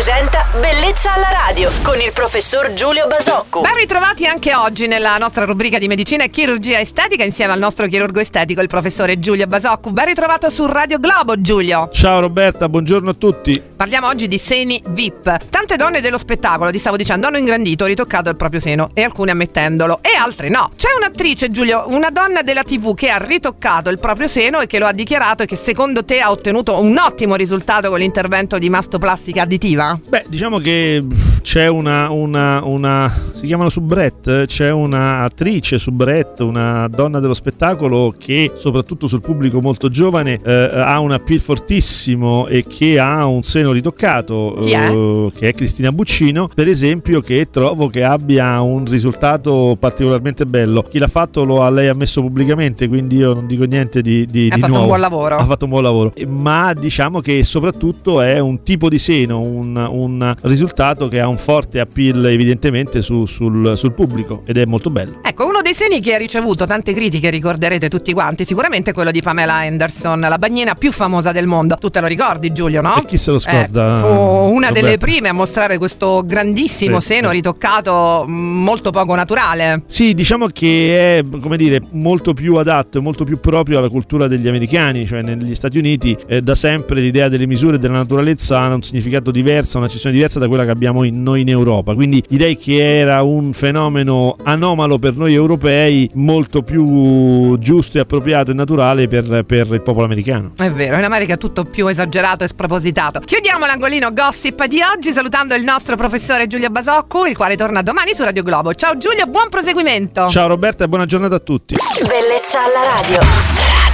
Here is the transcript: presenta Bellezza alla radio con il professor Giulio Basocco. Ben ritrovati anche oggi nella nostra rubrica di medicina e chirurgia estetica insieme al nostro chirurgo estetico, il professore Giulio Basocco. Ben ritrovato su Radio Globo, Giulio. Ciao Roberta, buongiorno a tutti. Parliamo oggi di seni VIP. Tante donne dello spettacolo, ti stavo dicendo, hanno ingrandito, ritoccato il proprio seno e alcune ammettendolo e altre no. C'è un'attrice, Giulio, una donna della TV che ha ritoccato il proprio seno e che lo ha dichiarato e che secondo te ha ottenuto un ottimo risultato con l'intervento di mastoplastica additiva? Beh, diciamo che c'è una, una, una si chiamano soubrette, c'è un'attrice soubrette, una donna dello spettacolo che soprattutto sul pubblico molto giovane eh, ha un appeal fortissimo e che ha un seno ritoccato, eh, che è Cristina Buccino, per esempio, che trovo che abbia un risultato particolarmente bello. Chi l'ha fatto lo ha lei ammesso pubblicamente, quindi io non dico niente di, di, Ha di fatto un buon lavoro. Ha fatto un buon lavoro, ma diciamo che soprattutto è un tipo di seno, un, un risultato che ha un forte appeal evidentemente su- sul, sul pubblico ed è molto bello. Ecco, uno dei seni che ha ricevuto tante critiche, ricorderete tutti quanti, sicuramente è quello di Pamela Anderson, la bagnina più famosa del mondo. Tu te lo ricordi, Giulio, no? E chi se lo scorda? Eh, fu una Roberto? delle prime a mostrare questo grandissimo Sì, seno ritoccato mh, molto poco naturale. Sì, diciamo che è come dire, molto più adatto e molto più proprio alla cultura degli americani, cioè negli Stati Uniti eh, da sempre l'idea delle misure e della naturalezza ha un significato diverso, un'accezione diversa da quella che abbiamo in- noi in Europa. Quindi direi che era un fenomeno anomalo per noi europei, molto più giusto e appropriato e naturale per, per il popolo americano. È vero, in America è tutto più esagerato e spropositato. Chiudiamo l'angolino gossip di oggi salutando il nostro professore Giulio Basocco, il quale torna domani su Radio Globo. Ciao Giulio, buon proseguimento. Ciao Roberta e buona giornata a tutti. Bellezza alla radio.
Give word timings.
presenta 0.00 0.49
Bellezza 0.58 1.14
alla 1.14 1.30
radio 1.30 1.70
con 1.84 2.00
il 2.00 2.10
professor 2.12 2.72
Giulio 2.72 3.06
Basocco. 3.06 3.60
Ben 3.60 3.76
ritrovati 3.76 4.26
anche 4.26 4.52
oggi 4.52 4.88
nella 4.88 5.16
nostra 5.16 5.44
rubrica 5.44 5.78
di 5.78 5.86
medicina 5.86 6.24
e 6.24 6.30
chirurgia 6.30 6.80
estetica 6.80 7.22
insieme 7.22 7.52
al 7.52 7.60
nostro 7.60 7.86
chirurgo 7.86 8.18
estetico, 8.18 8.60
il 8.60 8.66
professore 8.66 9.20
Giulio 9.20 9.46
Basocco. 9.46 9.92
Ben 9.92 10.06
ritrovato 10.06 10.50
su 10.50 10.66
Radio 10.66 10.98
Globo, 10.98 11.40
Giulio. 11.40 11.88
Ciao 11.92 12.18
Roberta, 12.18 12.68
buongiorno 12.68 13.10
a 13.10 13.14
tutti. 13.14 13.62
Parliamo 13.76 14.08
oggi 14.08 14.26
di 14.26 14.38
seni 14.38 14.82
VIP. 14.88 15.48
Tante 15.50 15.76
donne 15.76 16.00
dello 16.00 16.18
spettacolo, 16.18 16.72
ti 16.72 16.80
stavo 16.80 16.96
dicendo, 16.96 17.28
hanno 17.28 17.38
ingrandito, 17.38 17.84
ritoccato 17.84 18.28
il 18.28 18.34
proprio 18.34 18.58
seno 18.58 18.88
e 18.92 19.04
alcune 19.04 19.30
ammettendolo 19.30 20.00
e 20.02 20.16
altre 20.18 20.48
no. 20.48 20.72
C'è 20.74 20.88
un'attrice, 20.96 21.52
Giulio, 21.52 21.84
una 21.86 22.10
donna 22.10 22.42
della 22.42 22.64
TV 22.64 22.92
che 22.96 23.08
ha 23.08 23.18
ritoccato 23.18 23.88
il 23.88 24.00
proprio 24.00 24.26
seno 24.26 24.58
e 24.58 24.66
che 24.66 24.80
lo 24.80 24.86
ha 24.86 24.92
dichiarato 24.92 25.44
e 25.44 25.46
che 25.46 25.54
secondo 25.54 26.04
te 26.04 26.20
ha 26.20 26.32
ottenuto 26.32 26.76
un 26.80 26.98
ottimo 26.98 27.36
risultato 27.36 27.88
con 27.88 28.00
l'intervento 28.00 28.58
di 28.58 28.68
mastoplastica 28.68 29.42
additiva? 29.42 29.96
Beh, 30.08 30.24
diciamo 30.26 30.39
che 30.58 31.04
c'è 31.42 31.66
una, 31.68 32.10
una, 32.10 32.62
una 32.64 33.12
si 33.32 33.46
chiamano 33.46 33.70
soubrette, 33.70 34.44
c'è 34.46 34.70
un'attrice 34.70 35.78
soubrette, 35.78 36.42
una 36.42 36.88
donna 36.88 37.20
dello 37.20 37.34
spettacolo 37.34 38.14
che 38.16 38.52
soprattutto 38.54 39.06
sul 39.08 39.20
pubblico 39.20 39.60
molto 39.60 39.88
giovane 39.88 40.38
eh, 40.44 40.52
ha 40.52 40.98
un 41.00 41.12
appeal 41.12 41.40
fortissimo 41.40 42.46
e 42.46 42.66
che 42.66 42.98
ha 42.98 43.24
un 43.24 43.42
seno 43.42 43.72
ritoccato, 43.72 44.58
eh, 44.58 45.32
che 45.34 45.48
è 45.48 45.54
Cristina 45.54 45.90
Buccino, 45.90 46.48
per 46.54 46.68
esempio, 46.68 47.20
che 47.20 47.48
trovo 47.50 47.88
che 47.88 48.04
abbia 48.04 48.60
un 48.60 48.84
risultato 48.84 49.76
particolarmente 49.78 50.44
bello. 50.44 50.82
Chi 50.82 50.98
l'ha 50.98 51.08
fatto 51.08 51.44
lo 51.44 51.62
ha 51.62 51.70
lei 51.70 51.88
ammesso 51.88 52.20
pubblicamente, 52.20 52.88
quindi 52.88 53.16
io 53.16 53.32
non 53.32 53.46
dico 53.46 53.64
niente 53.64 54.02
di, 54.02 54.26
di, 54.26 54.48
Ha 54.50 54.56
di 54.56 54.60
fatto 54.60 54.78
un 54.78 54.86
buon 54.86 55.00
lavoro. 55.00 55.36
Ha 55.36 55.44
fatto 55.44 55.64
un 55.64 55.70
buon 55.70 55.82
lavoro, 55.82 56.12
ma 56.26 56.74
diciamo 56.74 57.20
che 57.20 57.42
soprattutto 57.44 58.20
è 58.20 58.38
un 58.38 58.62
tipo 58.62 58.88
di 58.88 58.98
seno, 58.98 59.40
un, 59.40 59.76
un 59.76 60.34
risultato 60.42 61.08
che 61.08 61.20
ha 61.20 61.28
un 61.30 61.38
forte 61.38 61.80
appeal 61.80 62.26
evidentemente 62.26 63.02
su- 63.02 63.26
sul, 63.26 63.76
sul 63.76 63.92
pubblico 63.92 64.42
ed 64.44 64.56
è 64.58 64.64
molto 64.66 64.90
bello. 64.90 65.20
Ecco, 65.22 65.44
uno 65.70 65.78
dei 65.78 65.88
seni 65.88 66.00
che 66.00 66.14
ha 66.14 66.18
ricevuto 66.18 66.66
tante 66.66 66.92
critiche, 66.92 67.30
ricorderete 67.30 67.88
tutti 67.88 68.12
quanti, 68.12 68.44
sicuramente 68.44 68.90
è 68.90 68.92
quello 68.92 69.12
di 69.12 69.22
Pamela 69.22 69.54
Anderson, 69.54 70.18
la 70.20 70.38
bagnina 70.38 70.74
più 70.74 70.90
famosa 70.90 71.30
del 71.30 71.46
mondo. 71.46 71.76
Tu 71.76 71.88
te 71.90 72.00
lo 72.00 72.08
ricordi, 72.08 72.50
Giulio, 72.52 72.80
no? 72.82 72.96
E 72.96 73.04
chi 73.04 73.16
se 73.16 73.30
lo 73.30 73.38
scorda? 73.38 73.98
Eh, 73.98 74.00
fu 74.00 74.06
una 74.06 74.68
Roberto? 74.68 74.72
delle 74.72 74.98
prime 74.98 75.28
a 75.28 75.32
mostrare 75.32 75.78
questo 75.78 76.24
grandissimo 76.26 76.98
Sì, 76.98 77.14
seno 77.14 77.30
ritoccato 77.30 78.24
mh, 78.26 78.32
molto 78.32 78.90
poco 78.90 79.14
naturale. 79.14 79.82
Sì, 79.86 80.12
diciamo 80.12 80.48
che 80.48 81.18
è 81.18 81.38
come 81.40 81.56
dire, 81.56 81.80
molto 81.90 82.34
più 82.34 82.56
adatto 82.56 82.98
e 82.98 83.00
molto 83.00 83.24
più 83.24 83.38
proprio 83.38 83.78
alla 83.78 83.88
cultura 83.88 84.26
degli 84.26 84.48
americani, 84.48 85.06
cioè 85.06 85.22
negli 85.22 85.54
Stati 85.54 85.78
Uniti 85.78 86.16
eh, 86.26 86.42
da 86.42 86.56
sempre 86.56 87.00
l'idea 87.00 87.28
delle 87.28 87.46
misure 87.46 87.76
e 87.76 87.78
della 87.78 87.94
naturalezza 87.94 88.58
ha 88.60 88.74
un 88.74 88.82
significato 88.82 89.30
diverso, 89.30 89.78
un'accezione 89.78 90.14
diversa 90.14 90.40
da 90.40 90.48
quella 90.48 90.64
che 90.64 90.70
abbiamo 90.70 91.04
in- 91.04 91.22
noi 91.22 91.42
in 91.42 91.48
Europa. 91.48 91.94
Quindi 91.94 92.22
direi 92.28 92.56
che 92.56 92.98
era 92.98 93.22
un 93.22 93.52
fenomeno 93.52 94.36
anomalo 94.42 94.98
per 94.98 95.14
noi 95.14 95.34
europei, 95.60 96.10
molto 96.14 96.62
più 96.62 97.58
giusto 97.58 97.98
e 97.98 98.00
appropriato 98.00 98.50
e 98.50 98.54
naturale 98.54 99.06
per, 99.08 99.44
per 99.44 99.68
il 99.70 99.82
popolo 99.82 100.04
americano. 100.04 100.52
È 100.56 100.70
vero, 100.70 100.96
in 100.96 101.04
America 101.04 101.34
è 101.34 101.38
tutto 101.38 101.64
più 101.64 101.86
esagerato 101.86 102.44
e 102.44 102.48
spropositato. 102.48 103.20
Chiudiamo 103.20 103.66
l'angolino 103.66 104.12
gossip 104.12 104.64
di 104.64 104.80
oggi 104.82 105.12
salutando 105.12 105.54
il 105.54 105.62
nostro 105.62 105.96
professore 105.96 106.46
Giulio 106.46 106.70
Basocco, 106.70 107.26
il 107.26 107.36
quale 107.36 107.56
torna 107.56 107.82
domani 107.82 108.14
su 108.14 108.24
Radio 108.24 108.42
Globo. 108.42 108.74
Ciao 108.74 108.96
Giulio, 108.96 109.26
buon 109.26 109.48
proseguimento. 109.50 110.28
Ciao 110.28 110.48
Roberta 110.48 110.84
e 110.84 110.88
buona 110.88 111.04
giornata 111.04 111.36
a 111.36 111.40
tutti. 111.40 111.74
Bellezza 112.06 112.60
alla 112.64 113.00
radio. 113.00 113.89